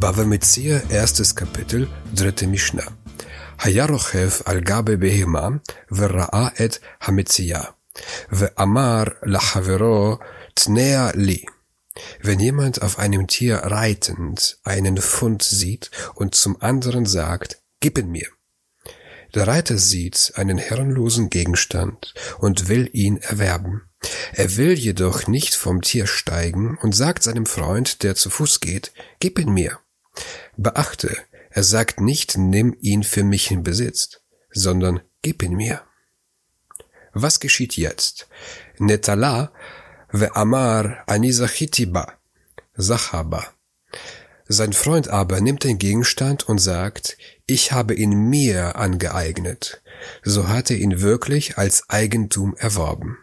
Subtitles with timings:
[0.00, 2.86] Bava Metzia, erstes Kapitel, dritte Mishnah.
[3.58, 7.74] Hayarochev al gabe behema, v'ra'a et hametzia,
[8.30, 10.20] ve'amar lachavero
[10.54, 11.44] tnea li.
[12.22, 18.12] Wenn jemand auf einem Tier reitend einen Fund sieht und zum anderen sagt, gib ihn
[18.12, 18.28] mir.
[19.34, 23.82] Der Reiter sieht einen herrenlosen Gegenstand und will ihn erwerben.
[24.32, 28.92] Er will jedoch nicht vom Tier steigen und sagt seinem Freund, der zu Fuß geht,
[29.18, 29.80] gib ihn mir.
[30.56, 31.16] Beachte,
[31.50, 35.82] er sagt nicht, nimm ihn für mich in Besitz, sondern gib ihn mir.
[37.12, 38.28] Was geschieht jetzt?
[38.78, 39.52] Netala
[40.12, 42.14] ve'amar anisachitiba,
[42.74, 43.46] Sachaba.
[44.46, 49.82] Sein Freund aber nimmt den Gegenstand und sagt, ich habe ihn mir angeeignet.
[50.22, 53.18] So hat er ihn wirklich als Eigentum erworben.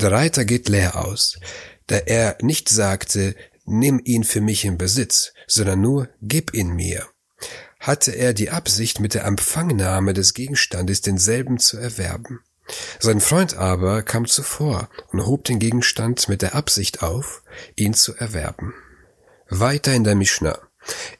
[0.00, 1.40] Der Reiter geht leer aus,
[1.88, 3.34] da er nicht sagte,
[3.68, 7.06] nimm ihn für mich in Besitz, sondern nur gib ihn mir.
[7.80, 12.40] Hatte er die Absicht, mit der Empfangnahme des Gegenstandes denselben zu erwerben.
[12.98, 17.42] Sein Freund aber kam zuvor und hob den Gegenstand mit der Absicht auf,
[17.76, 18.74] ihn zu erwerben.
[19.48, 20.58] Weiter in der Mishnah.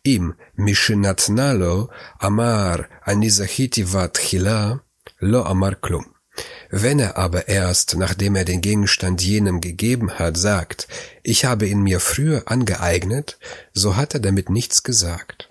[0.03, 4.83] Im Mishnatnalo Amar Anisachiti Vatchila
[5.19, 6.07] Lo Amar Klum.
[6.71, 10.87] Wenn er aber erst, nachdem er den Gegenstand jenem gegeben hat, sagt,
[11.23, 13.39] ich habe ihn mir früher angeeignet,
[13.73, 15.51] so hat er damit nichts gesagt.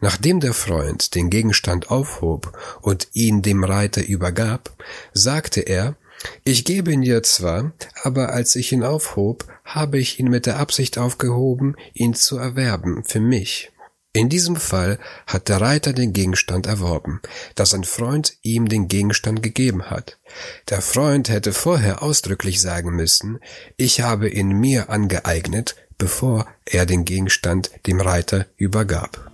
[0.00, 4.70] Nachdem der Freund den Gegenstand aufhob und ihn dem Reiter übergab,
[5.12, 5.96] sagte er,
[6.44, 7.72] ich gebe ihn dir zwar,
[8.02, 13.04] aber als ich ihn aufhob, habe ich ihn mit der Absicht aufgehoben, ihn zu erwerben
[13.04, 13.71] für mich.
[14.14, 17.22] In diesem Fall hat der Reiter den Gegenstand erworben,
[17.54, 20.18] da sein Freund ihm den Gegenstand gegeben hat.
[20.68, 23.40] Der Freund hätte vorher ausdrücklich sagen müssen,
[23.78, 29.31] ich habe ihn mir angeeignet, bevor er den Gegenstand dem Reiter übergab.